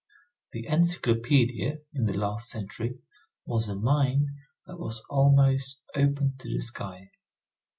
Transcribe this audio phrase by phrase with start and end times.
[0.53, 2.97] The Encyclopedia, in the last century,
[3.45, 4.29] was a mine
[4.65, 7.11] that was almost open to the sky.